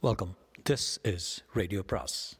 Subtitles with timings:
[0.00, 0.36] Welcome
[0.70, 2.36] this is radio bros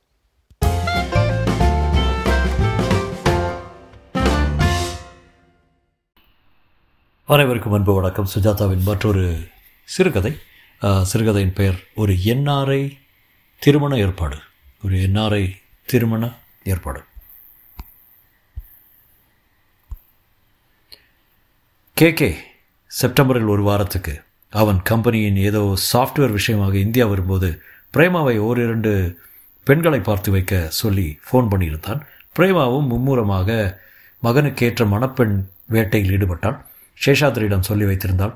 [7.25, 8.29] அனைவருக்கும் அன்பு வணக்கம்.
[8.35, 9.49] சுஜாதாவின் மற்றொரு
[9.85, 10.39] சிறுகதை.
[11.03, 12.99] சிறுகதையின் பெயர் ஒரு என்ஆர்ஐ
[13.59, 14.39] திருமண ஏற்பாடு.
[14.85, 15.55] ஒரு என்ஆர்ஐ
[15.87, 16.31] திருமண
[16.65, 17.05] ஏற்பாடு.
[21.95, 22.31] கே கே
[22.87, 27.61] செப்டம்பரில் ஒரு வாரத்துக்கு அவன் கம்பெனியின் ஏதோ சாஃப்ட்வேர் விஷயமாக இந்தியா வரும்போது
[27.97, 29.17] பிரேமாவை ஓரிரண்டு
[29.65, 32.01] பெண்களை பார்த்து வைக்க சொல்லி ஃபோன் பண்ணியிருந்தான்.
[32.39, 33.79] பிரேமாவும் மும்முரமாக
[34.23, 36.59] மகனுக்கேற்ற மணப்பெண் வேட்டையில் ஈடுபட்டாள்.
[37.07, 38.35] சேஷாத்ரியிடம் சொல்லி வைத்திருந்தாள்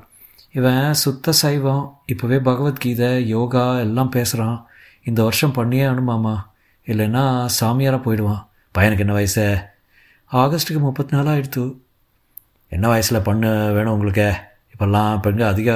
[0.51, 1.99] இவன் சுத்த சைவம்.
[2.07, 4.65] இப்போவே பகவத்கீதை யோகா எல்லாம் பேசுகிறான்
[5.03, 6.35] இந்த வருஷம் பண்ணியே அனுமாமா
[6.87, 8.47] இல்லைன்னா சாமியாராக போயிடுவான்.
[8.77, 9.57] பையனுக்கு என்ன வயசு?
[10.31, 11.75] ஆகஸ்ட்டுக்கு முப்பத்தி நாலாக ஆயிடுத்து.
[12.69, 14.51] என்ன வயசில் பண்ண வேணும் உங்களுக்கு?
[14.73, 15.69] இப்போல்லாம் பெண்கள் அதிக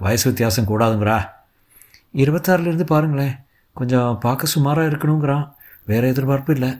[0.00, 1.18] வயசு வித்தியாசம் கூடாதுங்கிறா.
[2.14, 3.34] இருபத்தாறுலேருந்து பாருங்களேன்
[3.72, 5.52] கொஞ்சம் பார்க்க சுமாராக இருக்கணுங்கிறான்.
[5.84, 6.70] வேறு எதிர்பார்ப்பு இல்லை.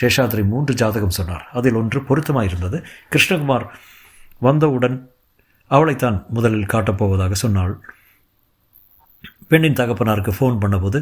[0.00, 1.44] சேஷாத்ரி மூன்று ஜாதகம் சொன்னார்.
[1.52, 3.66] அதில் ஒன்று பொருத்தமாக இருந்தது கிருஷ்ணகுமார்
[4.38, 5.10] வந்தவுடன்
[5.70, 7.74] அவளைத்தான் முதலில் காட்டப்போவதாக சொன்னாள்.
[9.48, 10.98] பெண்ணின் தகப்பனாருக்கு ஃபோன் பண்ணபோது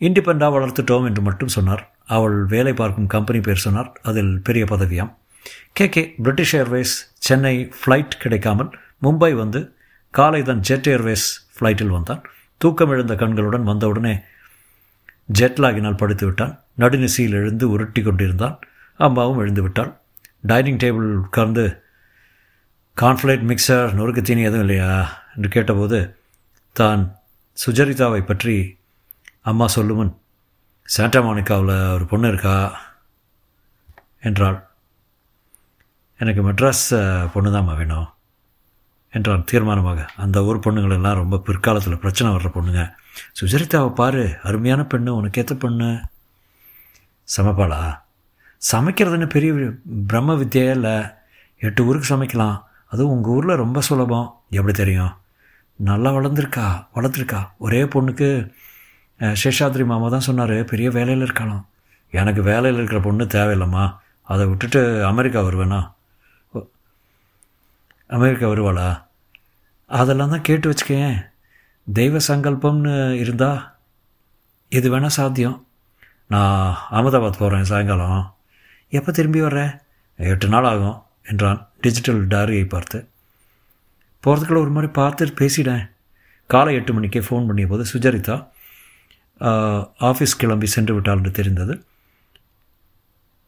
[0.00, 1.82] இண்டிபெண்டாக வளர்த்துட்டோம் என்று மட்டும் சொன்னார்.
[2.04, 3.90] அவள் வேலை பார்க்கும் கம்பெனி பேர் சொன்னார்.
[4.02, 5.12] அதில் பெரிய பதவியாம்.
[5.72, 8.70] K K British Airways Chennai flight கிடைக்காமல்
[9.02, 9.60] மும்பை வந்து
[10.10, 12.22] காலை தான் ஜெட் ஏர்வேஸ் ஃப்ளைட்டில் வந்தான்.
[12.56, 14.20] தூக்கம் எழுந்த கண்களுடன் வந்தவுடனே
[15.38, 16.62] ஜெட்லாகினால் படுத்து விட்டான்.
[16.78, 18.58] நடுநிசையில் எழுந்து உருட்டி கொண்டிருந்தான்.
[18.96, 19.92] அம்மாவும் எழுந்து விட்டாள்.
[20.40, 21.82] டைனிங் டேபிள் உட்கார்ந்து
[22.96, 25.22] கான்ஃப்ளேட் மிக்சர் நொறுக்கு தீனி எதுவும் இல்லையா?
[25.36, 26.16] என்று கேட்டபோது
[26.72, 27.16] தான்
[27.66, 28.78] சுஜரிதாவை பற்றி
[29.40, 30.12] அம்மா சொல்லுமுன்
[30.84, 32.80] சாண்டா மானிகாவில் ஒரு பொண்ணு இருக்கா?
[34.20, 34.58] என்றாள்.
[36.18, 38.08] எனக்கு மெட்ராஸ் பொண்ணு தான்மா வேணும்.
[39.16, 40.00] என்றான் தீர்மானமாக.
[40.24, 42.82] அந்த ஊர் பொண்ணுங்கள் எல்லாம் ரொம்ப பிற்காலத்தில் பிரச்சனை வர்ற பொண்ணுங்க.
[43.38, 45.90] சுஜரிதாவை பாரு அருமையான பெண்ணு உனக்கு ஏற்ற பொண்ணு.
[47.36, 47.80] சமைப்பாளா?
[48.72, 49.52] சமைக்கிறதுன்னு பெரிய
[50.06, 50.96] பிரம்ம வித்தியே இல்லை.
[51.66, 52.56] எட்டு ஊருக்கு சமைக்கலாம்.
[52.92, 54.28] அதுவும் உங்கள் ஊரில் ரொம்ப சுலபம்.
[54.58, 55.12] எப்படி தெரியும்?
[55.88, 56.66] நல்லா வளர்ந்துருக்கா
[56.96, 58.28] வளர்ந்துருக்கா ஒரே பொண்ணுக்கு
[59.42, 60.56] சேஷாத்ரி மாமா தான் சொன்னார்.
[60.72, 61.62] பெரிய வேலையில் இருக்கலாம்
[62.10, 63.84] எனக்கு வேலையில் இருக்கிற பொண்ணு தேவையில்லம்மா.
[64.32, 65.80] அதை விட்டுட்டு அமெரிக்கா வருவேனா?
[68.16, 68.88] அமெரிக்கா வருவாளா?
[69.98, 71.14] அதெல்லாம் தான் கேட்டு வச்சுக்கேன்.
[71.86, 73.50] தெய்வ சங்கல்பம்னு இருந்தா
[74.78, 75.56] இது வேணால் சாத்தியம்.
[76.32, 76.58] நான்
[76.96, 78.22] அகமதாபாத் போகிறேன் சாயங்காலம்.
[78.98, 79.72] எப்போ திரும்பி வர்றேன்
[80.18, 80.98] எட்டு நாள் ஆகும்
[81.30, 82.98] என்றான் டிஜிட்டல் டைரியை பார்த்து.
[84.24, 85.84] போகிறதுக்குள்ள ஒரு மாதிரி பார்த்துட்டு பேசிட்டேன்.
[86.50, 88.36] காலை எட்டு மணிக்கே ஃபோன் பண்ணிய போது சுஜரிதா
[90.10, 91.74] ஆஃபீஸ் கிளம்பி சென்று விட்டாள் என்று தெரிந்தது.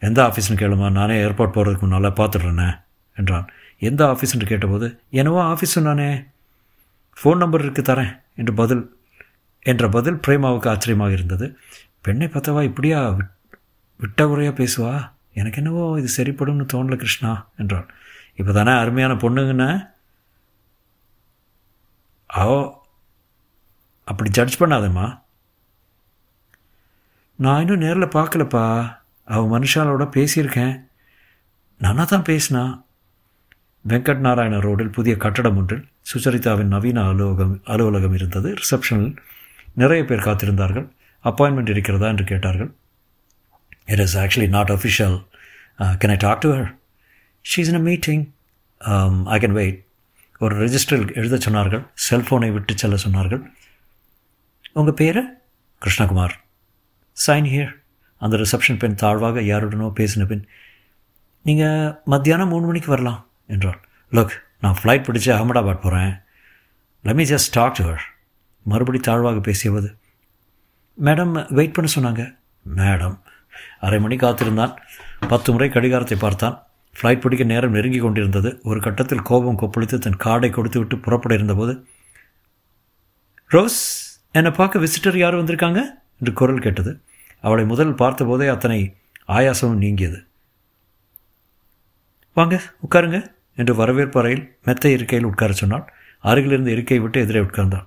[0.03, 0.89] எந்த ஆஃபீஸ்னு கேளுமா?
[0.99, 2.71] நானே ஏர்போர்ட் போகிறதுக்கு முன்னால் பார்த்துடுறேனே
[3.17, 3.47] என்றான்.
[3.84, 6.27] எந்த ஆஃபீஸ்னு கேட்டபோது என்னவோ ஆஃபீஸ் சொன்னானே
[7.22, 8.97] ஃபோன் நம்பர் இருக்கு தரேன் என்று பதில்
[9.61, 11.56] என்ற பதில் பிரேமாவுக்கு ஆச்சரியமாக இருந்தது.
[12.00, 13.33] பெண்ணை பார்த்தவா இப்படியா விட்-
[13.99, 15.11] விட்ட குறையாக பேசுவா?
[15.33, 17.95] எனக்கு என்னவோ இது சரிப்படும்னு தோணல கிருஷ்ணா என்றாள்.
[18.37, 19.93] இப்போ தானே அருமையான பொண்ணுங்கண்ணே
[22.27, 22.83] அவ
[24.05, 25.22] அப்படி ஜட்ஜ் பண்ணாதம்மா.
[27.37, 28.97] நான் இன்னும் நேரில் பார்க்கலப்பா.
[29.25, 30.84] அவன் மனுஷாலோட பேசியிருக்கேன்.
[31.78, 32.84] நானாக தான் பேசினா.
[33.91, 38.49] வெங்கட் நாராயண ரோடில் புதிய கட்டடம் ஒன்றில் சுச்சரிதாவின் நவீன அலுவலகம் அலுவலகம் இருந்தது.
[38.61, 39.11] ரிசப்ஷனில்
[39.81, 40.87] நிறைய பேர் காத்திருந்தார்கள்.
[41.28, 42.71] அப்பாயின்மெண்ட் இருக்கிறதா என்று கேட்டார்கள்.
[43.95, 45.17] It is actually not official
[46.03, 46.71] can I talk to her
[47.50, 48.22] she's in a meeting
[49.34, 49.78] I can wait
[50.45, 51.84] ஒரு ரெஜிஸ்டரில் எழுத சொன்னார்கள்.
[52.06, 53.43] செல்ஃபோனை விட்டு செல்ல சொன்னார்கள்.
[54.78, 55.22] உங்கள் பேர்?
[55.83, 56.34] கிருஷ்ணகுமார்.
[57.27, 57.72] சைன் ஹியர்
[58.21, 60.45] அந்த ரிசப்ஷன் பெண் தாழ்வாக யாருடனோ பேசின பின்
[61.47, 63.21] நீங்கள் மத்தியானம் மூணு மணிக்கு வரலாம்.
[63.47, 63.81] என்றாள்
[64.12, 66.22] லுக் நான் ஃப்ளைட் பிடிச்சி அகமதாபாத் போகிறேன்
[67.05, 68.05] let just talk to her
[68.62, 69.97] மறுபடி தாழ்வாக பேசியவது
[71.03, 72.37] மேடம் வெயிட் பண்ண சொன்னாங்க.
[72.77, 73.19] மேடம்
[73.81, 74.78] அரை மணி காத்திருந்தான்.
[75.28, 76.66] பத்து முறை கடிகாரத்தை பார்த்தான்.
[77.00, 78.60] ஃப்ளைட் பிடிக்க நேரம் நெருங்கி கொண்டிருந்தது.
[78.62, 81.87] ஒரு கட்டத்தில் கோபம் கொப்பளித்து தன் கார்டை கொடுத்துவிட்டு புறப்பட இருந்தபோது
[83.49, 83.81] ரோஸ்
[84.33, 85.84] என்னை பார்க்க விசிட்டர் யார் வந்திருக்காங்க?
[86.19, 87.01] என்று குரல் கேட்டது.
[87.41, 88.97] அவளை முதல் பார்த்தபோதே அத்தனை
[89.28, 90.27] ஆயாசமும் நீங்கியது.
[92.36, 93.19] வாங்க உட்காருங்க
[93.57, 95.84] என்று வரவேற்பு அறையில் மெத்த இருக்கையில் உட்கார சொன்னாள்.
[96.25, 97.86] அருகிலிருந்து இருக்கையை விட்டு எதிரே உட்கார்ந்தான்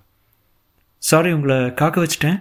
[1.04, 2.38] சாரி உங்களை காக்க வச்சிட்டேன்.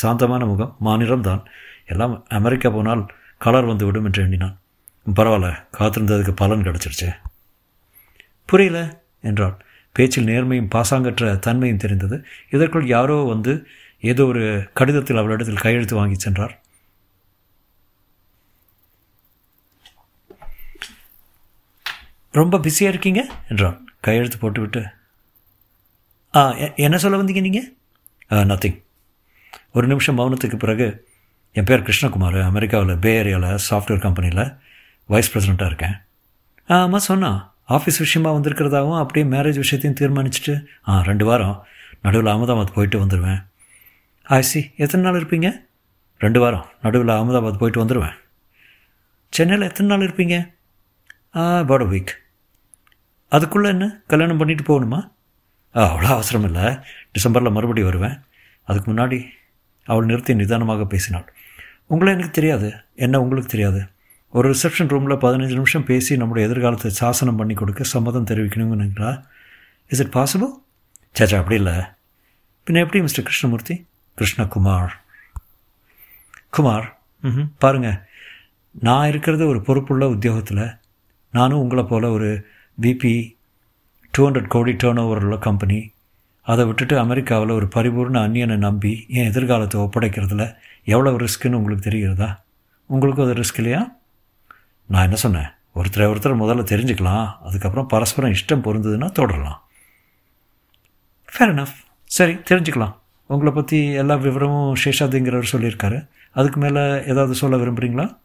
[0.00, 1.42] சாந்தமான முகம் மாநிலம் தான்
[1.86, 3.02] எல்லாம் அமெரிக்கா போனால்
[3.38, 4.56] கலர் வந்து விடும் என்று எண்ணினான்.
[5.06, 7.08] பரவாயில்ல காத்திருந்ததுக்கு பலன் கிடச்சிருச்சு.
[8.48, 8.78] புரியல
[9.20, 9.56] என்றாள்.
[9.96, 12.16] பேச்சில் நேர்மையும் பாசாங்கற்ற தன்மையும் தெரிந்தது.
[12.50, 13.52] இதற்குள் யாரோ வந்து
[14.02, 16.54] ஏதோ ஒரு கடிதத்தில் அவளிடத்தில் கையெழுத்து வாங்கி சென்றார்.
[22.36, 23.34] ரொம்ப பிஸியாக இருக்கீங்க?
[23.48, 23.92] என்றான்.
[24.00, 24.86] கையெழுத்து போட்டுவிட்டு.
[26.34, 27.74] ஆ எ- என்ன சொல்ல வந்தீங்க நீங்கள்
[28.30, 28.82] நத்திங்
[29.72, 31.08] ஒரு நிமிஷம் மௌனத்துக்கு பிறகு
[31.52, 32.42] என் பேர் கிருஷ்ணகுமார்.
[32.42, 34.52] அமெரிக்காவில் பே ஏரியாவில் சாஃப்ட்வேர் கம்பெனியில்
[35.06, 35.94] வைஸ் பிரசிடெண்ட்டாக இருக்கேன்.
[36.66, 40.64] ஆமாம் சொன்னான் ஆஃபீஸ் விஷயமா வந்திருக்கிறதாகவும் அப்படியே மேரேஜ் விஷயத்தையும் தீர்மானிச்சுட்டு.
[40.88, 41.66] ஆ ரெண்டு வாரம்.
[42.02, 43.46] நடுவில் அகமதாபாத் போயிட்டு வந்துடுவேன்
[44.24, 45.64] ஆசி எத்தனை நாள் இருப்பீங்க?
[46.18, 46.66] ரெண்டு வாரம்.
[46.82, 48.14] நடுவில் அகமதாபாத் போயிட்டு வந்துடுவேன்
[49.30, 50.54] சென்னையில் எத்தனை நாள் இருப்பீங்க?
[51.30, 52.24] அபவுட் அ வீக்
[53.28, 54.02] அதுக்குள்ளே என்ன?
[54.06, 55.10] கல்யாணம் பண்ணிட்டு போகணுமா?
[55.74, 56.62] அவ்வளோ அவசரம் இல்லை.
[57.18, 58.24] டிசம்பரில் மறுபடியும் வருவேன்.
[58.64, 59.26] அதுக்கு முன்னாடி
[59.84, 61.32] அவள் நிறுத்தி நிதானமாக பேசினாள்.
[61.86, 62.74] உங்களை எனக்கு தெரியாது.
[62.94, 63.86] என்ன உங்களுக்கு தெரியாது?
[64.30, 69.22] ஒரு ரிசப்ஷன் ரூமில் பதினஞ்சு நிமிஷம் பேசி நம்முடைய எதிர்காலத்தை சாசனம் பண்ணி கொடுக்க சம்மதம் தெரிவிக்கணுங்கிறா
[69.86, 70.52] இஸ் இட் பாசிபிள்
[71.18, 71.76] சேச்சா அப்படி இல்லை.
[72.66, 73.86] பின்ன எப்படி மிஸ்டர் கிருஷ்ணமூர்த்தி?
[74.18, 74.92] கிருஷ்ணகுமார்.
[76.50, 77.98] குமார் ம் பாருங்கள்
[78.72, 80.76] நான் இருக்கிறது ஒரு பொறுப்புள்ள உத்தியோகத்தில்.
[81.30, 82.46] நானும் உங்களை போல் ஒரு
[82.80, 83.36] BP
[84.10, 85.90] two hundred crore turnover உள்ள கம்பெனி
[86.42, 92.36] அதை விட்டுட்டு அமெரிக்காவில் ஒரு பரிபூர்ண அந்நியனை நம்பி என் எதிர்காலத்தை ஒப்படைக்கிறதுல எவ்வளோ ரிஸ்க்குன்னு உங்களுக்கு தெரிகிறதா?
[92.86, 93.96] உங்களுக்கும் அது ரிஸ்க் இல்லையா?
[94.86, 95.48] நான் என்ன சொன்னேன்?
[95.74, 97.38] ஒருத்தரை ஒருத்தர் முதல்ல தெரிஞ்சுக்கலாம்.
[97.42, 99.62] அதுக்கப்புறம் பரஸ்பரம் இஷ்டம் பொருந்ததுன்னா தொடரலாம்.
[101.32, 102.94] ஃபேர் எனஃப் சரி தெரிஞ்சுக்கலாம்.
[103.26, 106.08] உங்களை பற்றி எல்லா விவரமும் சேஷாதிங்கிறவர் சொல்லியிருக்காரு.
[106.32, 108.16] அதுக்கு மேலே ஏதாவது சொல்ல விரும்புகிறீங்களா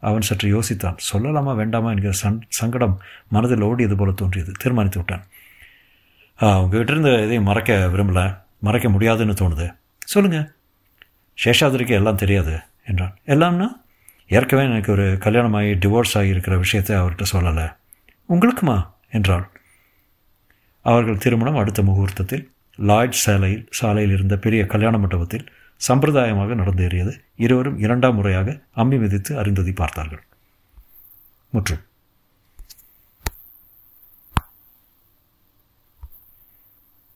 [0.00, 0.96] அவன் சற்று யோசித்தான்.
[1.12, 4.52] சொல்லலாமா வேண்டாமா என்கிற சன் சங்கடம் மனதில் ஓடியது போல தோன்றியது.
[4.52, 5.24] தீர்மானித்து விட்டான்.
[6.62, 8.38] உங்ககிட்ட இருந்து எதையும் மறைக்க விரும்பலை.
[8.58, 9.76] மறைக்க முடியாதுன்னு தோணுது.
[9.98, 10.52] சொல்லுங்கள்
[11.44, 13.16] சேஷாதிரிக்கு எல்லாம் தெரியாது என்றான்.
[13.26, 13.66] எல்லாம்னா?
[14.28, 17.76] ஏற்கனவே எனக்கு ஒரு கல்யாணமாகி டிவோர்ஸ் ஆகியிருக்கிற விஷயத்தை அவர்கிட்ட சொல்லலை.
[18.28, 18.86] உங்களுக்குமா?
[19.10, 19.50] என்றாள்.
[20.80, 25.46] அவர்கள் திருமணம் அடுத்த முகூர்த்தத்தில் லாய்ட் சாலையில் சாலையில் இருந்த பெரிய கல்யாண மண்டபத்தில்
[25.88, 27.12] சம்பிரதாயமாக நடந்தேறியது.
[27.36, 30.22] இருவரும் இரண்டாம் முறையாக அம்மி மிதித்து அறிந்ததை பார்த்தார்கள்.
[31.50, 31.84] முற்றும்.